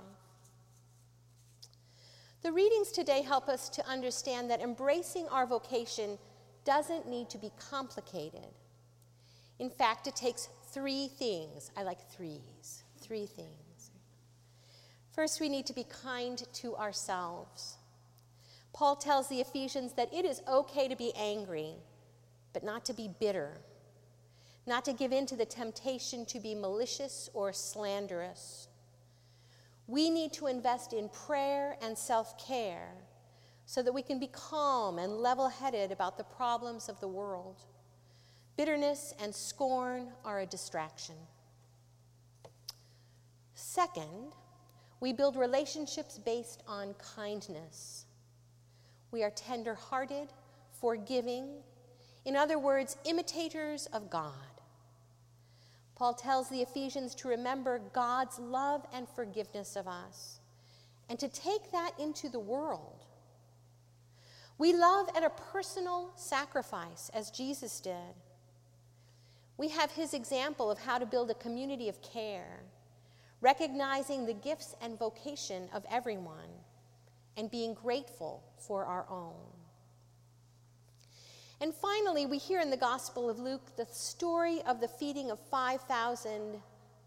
The 2.42 2.52
readings 2.52 2.92
today 2.92 3.22
help 3.22 3.48
us 3.48 3.68
to 3.70 3.86
understand 3.86 4.50
that 4.50 4.60
embracing 4.60 5.26
our 5.28 5.44
vocation 5.44 6.18
doesn't 6.64 7.08
need 7.08 7.28
to 7.30 7.38
be 7.38 7.50
complicated. 7.58 8.54
In 9.58 9.70
fact, 9.70 10.06
it 10.06 10.14
takes 10.14 10.48
three 10.70 11.08
things. 11.08 11.70
I 11.76 11.82
like 11.82 11.98
threes, 12.10 12.84
three 13.00 13.26
things. 13.26 13.90
First, 15.12 15.40
we 15.40 15.48
need 15.48 15.66
to 15.66 15.72
be 15.72 15.84
kind 15.84 16.40
to 16.54 16.76
ourselves. 16.76 17.76
Paul 18.72 18.94
tells 18.94 19.28
the 19.28 19.40
Ephesians 19.40 19.94
that 19.94 20.12
it 20.14 20.24
is 20.24 20.40
okay 20.46 20.86
to 20.86 20.94
be 20.94 21.12
angry, 21.16 21.74
but 22.52 22.62
not 22.62 22.84
to 22.84 22.92
be 22.92 23.10
bitter, 23.18 23.58
not 24.64 24.84
to 24.84 24.92
give 24.92 25.12
in 25.12 25.26
to 25.26 25.34
the 25.34 25.44
temptation 25.44 26.24
to 26.26 26.38
be 26.38 26.54
malicious 26.54 27.28
or 27.34 27.52
slanderous. 27.52 28.67
We 29.88 30.10
need 30.10 30.34
to 30.34 30.46
invest 30.46 30.92
in 30.92 31.08
prayer 31.08 31.76
and 31.82 31.96
self 31.96 32.38
care 32.38 32.92
so 33.64 33.82
that 33.82 33.92
we 33.92 34.02
can 34.02 34.20
be 34.20 34.28
calm 34.28 34.98
and 34.98 35.14
level 35.14 35.48
headed 35.48 35.90
about 35.90 36.16
the 36.16 36.24
problems 36.24 36.88
of 36.88 37.00
the 37.00 37.08
world. 37.08 37.56
Bitterness 38.56 39.14
and 39.20 39.34
scorn 39.34 40.08
are 40.24 40.40
a 40.40 40.46
distraction. 40.46 41.14
Second, 43.54 44.32
we 45.00 45.12
build 45.12 45.36
relationships 45.36 46.18
based 46.18 46.62
on 46.66 46.94
kindness. 47.16 48.04
We 49.10 49.22
are 49.22 49.30
tender 49.30 49.74
hearted, 49.74 50.28
forgiving, 50.80 51.62
in 52.24 52.36
other 52.36 52.58
words, 52.58 52.96
imitators 53.06 53.86
of 53.86 54.10
God. 54.10 54.57
Paul 55.98 56.14
tells 56.14 56.48
the 56.48 56.62
Ephesians 56.62 57.12
to 57.16 57.28
remember 57.28 57.80
God's 57.92 58.38
love 58.38 58.86
and 58.92 59.08
forgiveness 59.08 59.74
of 59.74 59.88
us 59.88 60.38
and 61.10 61.18
to 61.18 61.26
take 61.26 61.72
that 61.72 61.90
into 61.98 62.28
the 62.28 62.38
world. 62.38 63.04
We 64.58 64.74
love 64.74 65.08
at 65.16 65.24
a 65.24 65.30
personal 65.52 66.12
sacrifice, 66.14 67.10
as 67.12 67.30
Jesus 67.30 67.80
did. 67.80 68.14
We 69.56 69.68
have 69.70 69.90
his 69.90 70.14
example 70.14 70.70
of 70.70 70.78
how 70.78 70.98
to 70.98 71.06
build 71.06 71.30
a 71.30 71.34
community 71.34 71.88
of 71.88 72.00
care, 72.00 72.60
recognizing 73.40 74.24
the 74.24 74.34
gifts 74.34 74.76
and 74.80 74.98
vocation 74.98 75.68
of 75.72 75.84
everyone, 75.90 76.50
and 77.36 77.50
being 77.50 77.74
grateful 77.74 78.44
for 78.56 78.84
our 78.84 79.06
own. 79.10 79.57
And 81.60 81.74
finally, 81.74 82.24
we 82.26 82.38
hear 82.38 82.60
in 82.60 82.70
the 82.70 82.76
Gospel 82.76 83.28
of 83.28 83.38
Luke 83.38 83.76
the 83.76 83.86
story 83.86 84.62
of 84.66 84.80
the 84.80 84.86
feeding 84.86 85.30
of 85.30 85.40
5,000 85.50 86.60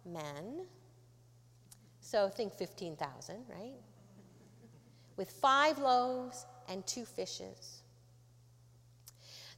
men. 0.05 0.65
So 2.01 2.27
think 2.27 2.53
15,000, 2.53 3.45
right? 3.49 3.79
With 5.15 5.29
five 5.31 5.77
loaves 5.77 6.45
and 6.67 6.85
two 6.85 7.05
fishes. 7.05 7.81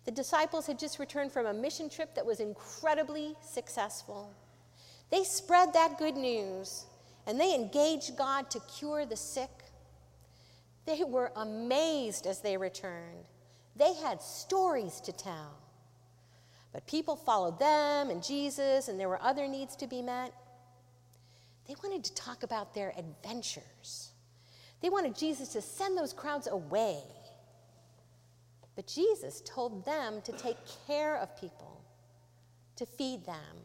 The 0.05 0.11
disciples 0.11 0.67
had 0.67 0.77
just 0.77 0.99
returned 0.99 1.31
from 1.31 1.47
a 1.47 1.53
mission 1.53 1.89
trip 1.89 2.13
that 2.13 2.25
was 2.25 2.39
incredibly 2.39 3.35
successful. 3.41 4.31
They 5.09 5.23
spread 5.23 5.73
that 5.73 5.97
good 5.97 6.17
news 6.17 6.85
and 7.25 7.39
they 7.39 7.55
engaged 7.55 8.17
God 8.17 8.51
to 8.51 8.59
cure 8.77 9.05
the 9.05 9.15
sick. 9.15 9.49
They 10.85 11.03
were 11.03 11.31
amazed 11.35 12.27
as 12.27 12.41
they 12.41 12.57
returned 12.57 13.25
they 13.75 13.93
had 13.93 14.21
stories 14.21 15.01
to 15.01 15.11
tell. 15.11 15.57
But 16.71 16.87
people 16.87 17.15
followed 17.15 17.59
them 17.59 18.09
and 18.09 18.23
Jesus, 18.23 18.87
and 18.87 18.99
there 18.99 19.09
were 19.09 19.21
other 19.21 19.47
needs 19.47 19.75
to 19.77 19.87
be 19.87 20.01
met. 20.01 20.33
They 21.67 21.75
wanted 21.83 22.03
to 22.05 22.15
talk 22.15 22.43
about 22.43 22.73
their 22.73 22.93
adventures. 22.97 24.11
They 24.81 24.89
wanted 24.89 25.15
Jesus 25.15 25.49
to 25.49 25.61
send 25.61 25.97
those 25.97 26.13
crowds 26.13 26.47
away. 26.47 26.99
But 28.75 28.87
Jesus 28.87 29.41
told 29.45 29.85
them 29.85 30.21
to 30.23 30.31
take 30.33 30.57
care 30.87 31.17
of 31.17 31.39
people, 31.39 31.81
to 32.75 32.85
feed 32.85 33.25
them. 33.25 33.61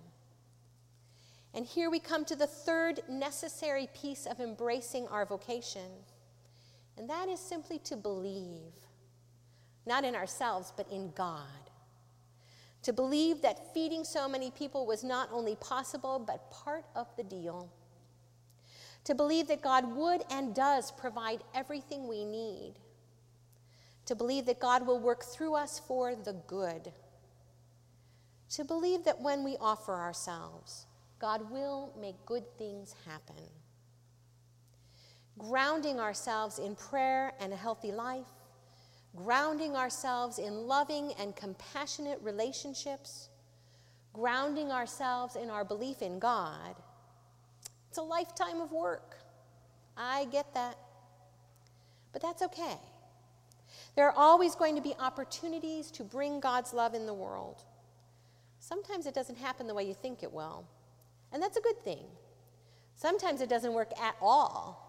And 1.55 1.65
here 1.65 1.91
we 1.91 1.99
come 1.99 2.25
to 2.27 2.37
the 2.37 2.47
third 2.47 3.01
necessary 3.09 3.89
piece 4.01 4.27
of 4.27 4.39
embracing 4.39 5.09
our 5.09 5.25
vocation, 5.25 5.91
and 6.97 7.09
that 7.09 7.29
is 7.29 7.41
simply 7.41 7.79
to 7.81 7.97
believe, 7.97 8.75
not 9.89 10.05
in 10.05 10.15
ourselves, 10.15 10.73
but 10.77 10.89
in 10.93 11.11
God. 11.17 11.43
To 12.83 12.93
believe 12.93 13.43
that 13.43 13.75
feeding 13.75 14.05
so 14.05 14.29
many 14.29 14.53
people 14.53 14.87
was 14.87 15.03
not 15.03 15.29
only 15.33 15.57
possible, 15.57 16.23
but 16.25 16.51
part 16.51 16.85
of 16.95 17.09
the 17.17 17.25
deal. 17.25 17.69
To 19.05 19.15
believe 19.15 19.49
that 19.49 19.63
God 19.63 19.97
would 19.97 20.23
and 20.31 20.55
does 20.55 20.93
provide 20.93 21.43
everything 21.55 22.07
we 22.07 22.25
need. 22.25 22.75
To 24.07 24.15
believe 24.15 24.47
that 24.47 24.61
God 24.61 24.87
will 24.87 25.01
work 25.01 25.25
through 25.25 25.55
us 25.55 25.81
for 25.87 26.15
the 26.15 26.35
good. 26.47 26.93
To 28.51 28.65
believe 28.65 29.05
that 29.05 29.21
when 29.21 29.45
we 29.45 29.57
offer 29.61 29.95
ourselves, 29.95 30.87
God 31.19 31.51
will 31.51 31.93
make 32.01 32.15
good 32.27 32.45
things 32.57 32.95
happen. 33.07 33.43
Grounding 35.37 35.99
ourselves 35.99 36.59
in 36.59 36.75
prayer 36.75 37.33
and 37.41 37.53
a 37.53 37.57
healthy 37.57 37.93
life, 37.93 38.27
grounding 39.25 39.77
ourselves 39.77 40.39
in 40.39 40.67
loving 40.67 41.13
and 41.19 41.35
compassionate 41.35 42.21
relationships, 42.23 43.29
grounding 44.13 44.71
ourselves 44.71 45.37
in 45.37 45.51
our 45.51 45.65
belief 45.65 46.03
in 46.03 46.19
God. 46.19 46.77
It's 47.89 47.99
a 47.99 48.03
lifetime 48.03 48.61
of 48.61 48.71
work. 48.71 49.17
I 49.97 50.27
get 50.27 50.55
that. 50.55 50.77
But 52.13 52.23
that's 52.23 52.43
okay. 52.43 52.79
There 53.97 54.07
are 54.07 54.17
always 54.17 54.55
going 54.55 54.77
to 54.77 54.81
be 54.81 54.95
opportunities 55.01 55.91
to 55.93 56.05
bring 56.05 56.41
God's 56.41 56.73
love 56.73 56.95
in 56.95 57.07
the 57.07 57.15
world. 57.15 57.65
Sometimes 58.61 59.07
it 59.07 59.15
doesn't 59.15 59.39
happen 59.39 59.67
the 59.67 59.75
way 59.75 59.85
you 59.85 59.95
think 59.95 60.23
it 60.23 60.33
will. 60.33 60.65
And 61.33 61.43
that's 61.43 61.57
a 61.57 61.61
good 61.61 61.83
thing. 61.85 62.05
Sometimes 62.95 63.41
it 63.41 63.49
doesn't 63.49 63.73
work 63.73 63.91
at 64.01 64.17
all. 64.21 64.88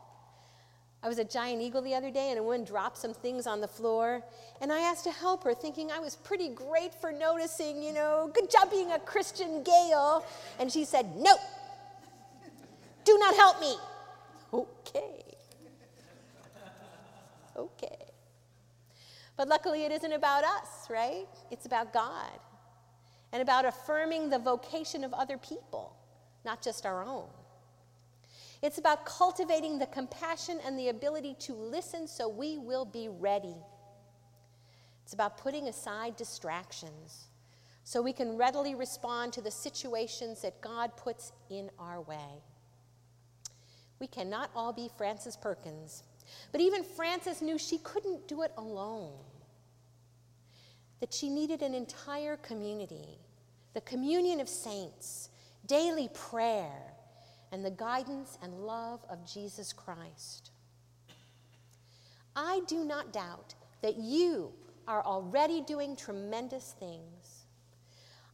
I 1.01 1.07
was 1.07 1.17
at 1.19 1.29
Giant 1.29 1.61
Eagle 1.61 1.81
the 1.81 1.95
other 1.95 2.11
day 2.11 2.29
and 2.29 2.39
a 2.39 2.43
woman 2.43 2.65
dropped 2.65 2.97
some 2.97 3.13
things 3.13 3.47
on 3.47 3.61
the 3.61 3.67
floor. 3.67 4.21
And 4.61 4.71
I 4.71 4.79
asked 4.79 5.05
to 5.05 5.11
help 5.11 5.43
her, 5.45 5.53
thinking 5.53 5.91
I 5.91 5.99
was 5.99 6.17
pretty 6.17 6.49
great 6.49 6.93
for 6.93 7.11
noticing, 7.11 7.81
you 7.81 7.93
know, 7.93 8.29
good 8.33 8.49
job 8.49 8.69
being 8.69 8.91
a 8.91 8.99
Christian 8.99 9.63
Gail. 9.63 10.25
And 10.59 10.71
she 10.71 10.83
said, 10.83 11.15
No, 11.15 11.35
do 13.05 13.17
not 13.17 13.35
help 13.35 13.61
me. 13.61 13.75
Okay. 14.53 15.23
Okay. 17.55 17.97
But 19.37 19.47
luckily, 19.47 19.85
it 19.85 19.91
isn't 19.91 20.11
about 20.11 20.43
us, 20.43 20.89
right? 20.89 21.27
It's 21.49 21.65
about 21.65 21.93
God 21.93 22.39
and 23.31 23.41
about 23.41 23.63
affirming 23.63 24.29
the 24.29 24.39
vocation 24.39 25.03
of 25.03 25.13
other 25.13 25.37
people 25.37 25.95
not 26.45 26.61
just 26.61 26.85
our 26.85 27.03
own. 27.03 27.27
It's 28.61 28.77
about 28.77 29.05
cultivating 29.05 29.79
the 29.79 29.85
compassion 29.87 30.59
and 30.65 30.77
the 30.77 30.89
ability 30.89 31.35
to 31.39 31.53
listen 31.53 32.07
so 32.07 32.27
we 32.27 32.57
will 32.57 32.85
be 32.85 33.07
ready. 33.07 33.55
It's 35.03 35.13
about 35.13 35.37
putting 35.37 35.67
aside 35.67 36.17
distractions 36.17 37.29
so 37.83 38.01
we 38.01 38.13
can 38.13 38.37
readily 38.37 38.75
respond 38.75 39.33
to 39.33 39.41
the 39.41 39.49
situations 39.49 40.41
that 40.41 40.61
God 40.61 40.95
puts 40.97 41.31
in 41.49 41.71
our 41.79 42.01
way. 42.01 42.43
We 43.99 44.07
cannot 44.07 44.51
all 44.55 44.73
be 44.73 44.89
Frances 44.97 45.35
Perkins, 45.35 46.03
but 46.51 46.61
even 46.61 46.83
Frances 46.83 47.41
knew 47.41 47.57
she 47.57 47.79
couldn't 47.79 48.27
do 48.27 48.43
it 48.43 48.51
alone, 48.57 49.13
that 50.99 51.13
she 51.13 51.29
needed 51.29 51.61
an 51.61 51.73
entire 51.73 52.37
community, 52.37 53.17
the 53.73 53.81
communion 53.81 54.39
of 54.39 54.49
saints 54.49 55.29
daily 55.65 56.09
prayer, 56.13 56.93
and 57.51 57.63
the 57.63 57.71
guidance 57.71 58.37
and 58.41 58.65
love 58.65 58.99
of 59.09 59.25
Jesus 59.25 59.73
Christ. 59.73 60.51
I 62.35 62.61
do 62.67 62.85
not 62.85 63.11
doubt 63.11 63.55
that 63.81 63.97
you 63.97 64.51
are 64.87 65.03
already 65.03 65.61
doing 65.61 65.95
tremendous 65.95 66.75
things. 66.79 67.45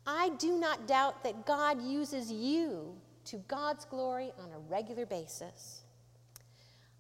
I 0.06 0.30
do 0.38 0.58
not 0.58 0.88
doubt 0.88 1.24
that 1.24 1.46
God 1.46 1.82
uses 1.82 2.32
you 2.32 2.96
to 3.26 3.38
God's 3.48 3.86
glory 3.86 4.32
on 4.40 4.52
a 4.52 4.60
regular 4.60 5.06
basis. 5.06 5.84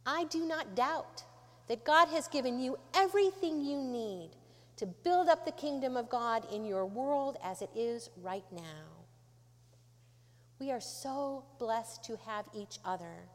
I 0.05 0.26
do 0.26 0.45
not 0.45 0.76
doubt 0.76 1.24
that 1.68 1.84
God 1.84 2.07
has 2.09 2.28
given 2.28 2.59
you 2.59 2.78
everything 2.93 3.61
you 3.61 3.82
need 3.82 4.32
to 4.78 4.86
build 4.86 5.30
up 5.30 5.45
the 5.45 5.51
kingdom 5.51 5.95
of 5.95 6.09
God 6.09 6.45
in 6.51 6.66
your 6.66 6.86
world 6.86 7.38
as 7.43 7.61
it 7.61 7.70
is 7.76 8.09
right 8.22 8.43
now. 8.51 8.95
We 10.60 10.72
are 10.72 10.82
so 10.82 11.43
blessed 11.60 12.03
to 12.06 12.18
have 12.26 12.45
each 12.53 12.80
other 12.86 13.30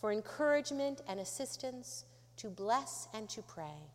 for 0.00 0.12
encouragement 0.12 1.00
and 1.08 1.18
assistance 1.20 2.04
to 2.36 2.48
bless 2.48 3.08
and 3.14 3.28
to 3.30 3.42
pray. 3.42 3.90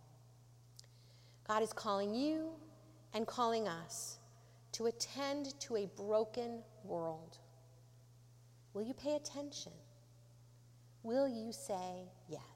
God 1.47 1.61
is 1.61 1.73
calling 1.73 2.15
you 2.15 2.49
and 3.13 3.27
calling 3.27 3.67
us 3.67 4.17
to 4.73 4.87
attend 4.87 5.59
to 5.59 5.75
a 5.75 5.85
broken 5.95 6.63
world. 6.83 7.37
Will 8.73 8.83
you 8.83 8.93
pay 8.93 9.15
attention? 9.15 9.73
Will 11.03 11.27
you 11.27 11.51
say 11.51 12.09
yes? 12.29 12.50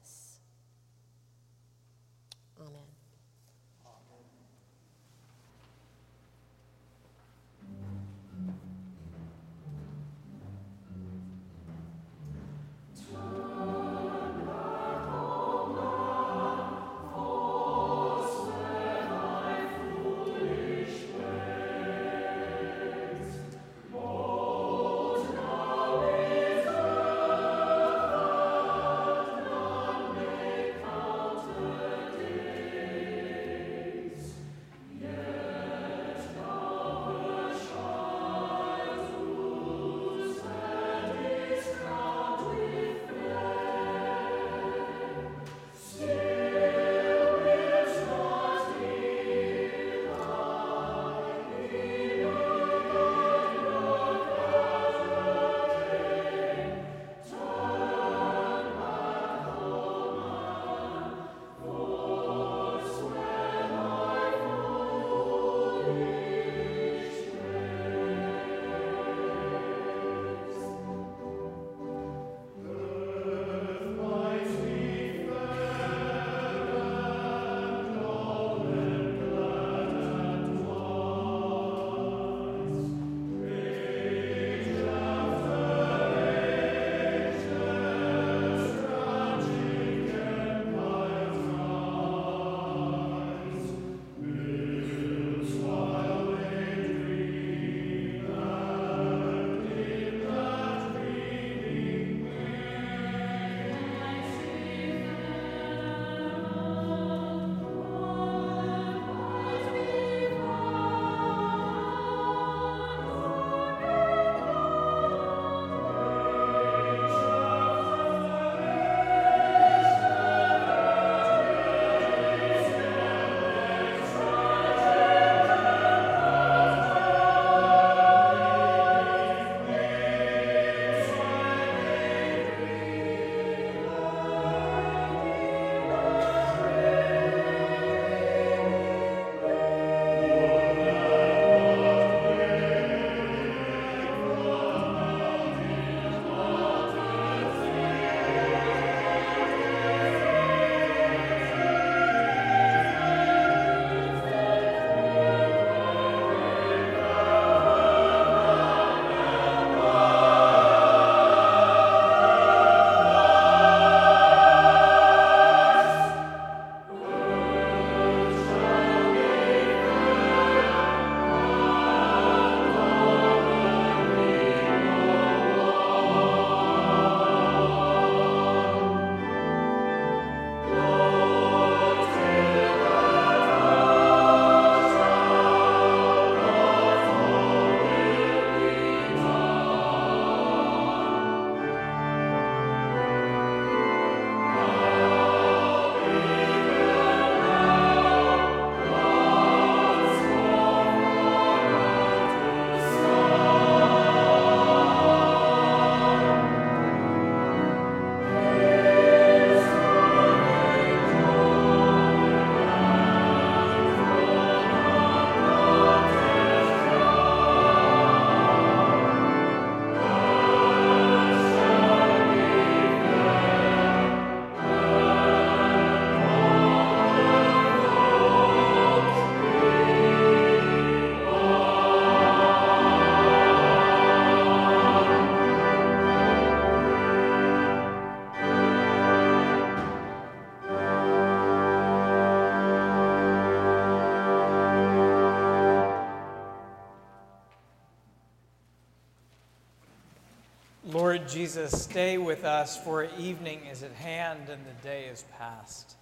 Jesus, 251.56 251.84
stay 251.84 252.18
with 252.18 252.44
us, 252.44 252.76
for 252.76 253.08
evening 253.18 253.62
is 253.72 253.82
at 253.82 253.92
hand 253.92 254.50
and 254.50 254.62
the 254.66 254.86
day 254.86 255.06
is 255.06 255.24
past. 255.38 255.96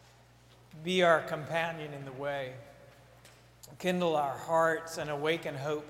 Be 0.83 1.05
our 1.05 1.21
companion 1.21 1.93
in 1.93 2.05
the 2.05 2.13
way. 2.13 2.55
Kindle 3.79 4.17
our 4.17 4.37
hearts 4.37 4.99
and 4.99 5.09
awaken 5.09 5.55
hope 5.55 5.87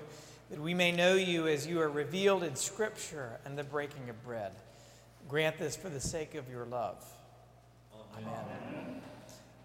that 0.51 0.61
we 0.61 0.75
may 0.75 0.91
know 0.91 1.15
you 1.15 1.47
as 1.47 1.65
you 1.65 1.81
are 1.81 1.89
revealed 1.89 2.43
in 2.43 2.55
Scripture 2.55 3.39
and 3.43 3.57
the 3.57 3.63
breaking 3.63 4.07
of 4.07 4.23
bread. 4.23 4.51
Grant 5.27 5.57
this 5.57 5.75
for 5.75 5.89
the 5.89 5.99
sake 5.99 6.35
of 6.35 6.47
your 6.47 6.65
love. 6.65 7.03
Amen. 8.17 8.29
Amen. 8.69 9.01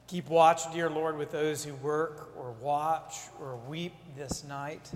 Keep 0.07 0.31
watch, 0.31 0.73
dear 0.73 0.89
Lord, 0.89 1.19
with 1.19 1.31
those 1.31 1.63
who 1.63 1.75
work 1.75 2.33
or 2.39 2.53
watch 2.53 3.19
or 3.39 3.57
weep 3.69 3.93
this 4.17 4.45
night, 4.45 4.91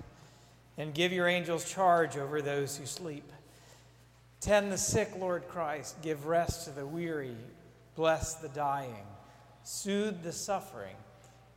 and 0.78 0.94
give 0.94 1.12
your 1.12 1.28
angels 1.28 1.70
charge 1.70 2.16
over 2.16 2.40
those 2.40 2.78
who 2.78 2.86
sleep. 2.86 3.30
Tend 4.44 4.70
the 4.70 4.76
sick, 4.76 5.10
Lord 5.18 5.48
Christ. 5.48 6.02
Give 6.02 6.26
rest 6.26 6.66
to 6.66 6.70
the 6.70 6.84
weary. 6.84 7.34
Bless 7.96 8.34
the 8.34 8.50
dying. 8.50 9.06
Soothe 9.62 10.22
the 10.22 10.32
suffering. 10.32 10.96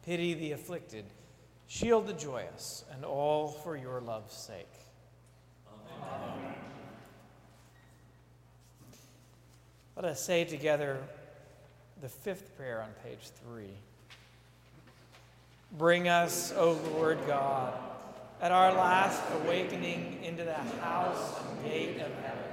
Pity 0.05 0.35
the 0.35 0.53
afflicted. 0.53 1.03
Shield 1.67 2.07
the 2.07 2.13
joyous, 2.13 2.85
and 2.93 3.03
all 3.03 3.49
for 3.49 3.75
your 3.75 3.99
love's 3.99 4.33
sake. 4.33 4.71
Amen. 5.67 6.53
Let 9.97 10.05
us 10.05 10.23
say 10.23 10.45
together 10.45 11.03
the 11.99 12.07
fifth 12.07 12.55
prayer 12.55 12.81
on 12.81 12.91
page 13.03 13.31
three. 13.43 13.73
Bring 15.77 16.07
us, 16.07 16.53
O 16.55 16.79
Lord 16.93 17.19
God, 17.27 17.73
at 18.39 18.53
our 18.53 18.71
last 18.71 19.21
awakening 19.43 20.23
into 20.23 20.45
the 20.45 20.53
house 20.53 21.37
and 21.41 21.69
gate 21.69 21.97
of 21.97 22.13
heaven, 22.23 22.46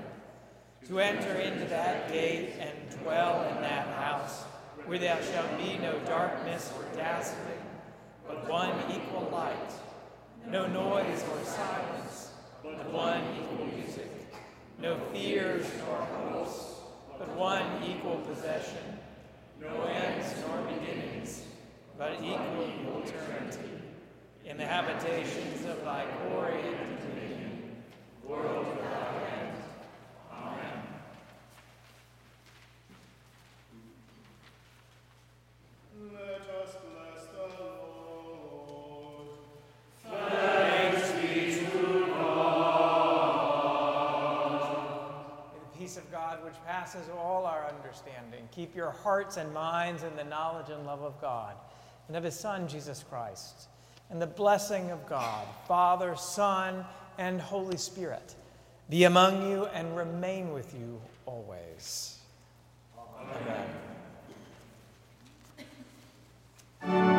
to 0.89 1.01
enter 1.01 1.35
into 1.35 1.65
that 1.67 2.13
gate 2.13 2.55
and 2.59 2.73
dwell 3.03 3.49
in 3.49 3.63
that 3.63 3.87
house, 3.97 4.43
where 4.87 4.99
there 4.99 5.21
shall 5.33 5.49
be 5.57 5.79
no 5.79 5.99
darkness 6.01 6.73
or 6.77 6.97
dazzling 6.97 7.65
but 8.27 8.49
one 8.49 8.73
equal 8.91 9.29
light, 9.31 9.73
no 10.49 10.67
noise 10.67 11.23
or 11.31 11.45
silence, 11.45 12.31
but 12.63 12.91
one 12.91 13.21
equal 13.39 13.67
music, 13.67 14.11
no 14.79 14.97
fears 15.13 15.67
nor 15.79 15.97
hopes, 15.97 16.75
but 17.19 17.29
one 17.37 17.67
equal 17.87 18.17
possession, 18.19 18.99
no 19.61 19.85
ends 19.85 20.35
nor 20.47 20.63
beginnings, 20.63 21.45
but 21.99 22.15
equal 22.23 23.03
eternity, 23.05 23.83
in 24.45 24.57
the 24.57 24.67
habitations 24.67 25.65
of 25.67 25.85
thy 25.85 26.07
glory 26.29 26.61
and 26.61 26.99
dominion, 27.01 27.77
world 28.27 28.67
without 28.77 29.04
peace 45.85 45.99
of 45.99 46.11
God, 46.11 46.43
which 46.43 46.55
passes 46.67 47.11
all 47.11 47.45
our 47.45 47.67
understanding, 47.67 48.49
keep 48.51 48.75
your 48.75 48.91
hearts 48.91 49.37
and 49.37 49.53
minds 49.53 50.03
in 50.03 50.17
the 50.17 50.25
knowledge 50.25 50.71
and 50.71 50.87
love 50.87 51.03
of 51.03 51.21
God 51.21 51.57
and 52.09 52.17
of 52.17 52.25
His 52.25 52.35
Son, 52.35 52.67
Jesus 52.67 53.05
Christ. 53.11 53.69
And 54.09 54.21
the 54.21 54.27
blessing 54.27 54.91
of 54.93 55.07
God, 55.07 55.47
Father, 55.69 56.17
Son, 56.17 56.87
and 57.19 57.39
Holy 57.39 57.77
Spirit, 57.77 58.35
be 58.89 59.05
among 59.05 59.51
you 59.51 59.67
and 59.75 59.95
remain 59.95 60.55
with 60.55 60.73
you 60.73 60.99
always. 61.27 62.17
Amen. 62.97 63.69
Amen. 66.83 67.14